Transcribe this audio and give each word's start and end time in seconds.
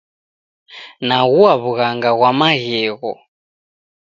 Naghua 1.07 1.53
w'ughanga 1.61 2.09
ghwa 2.17 2.31
maghegho 2.39 3.11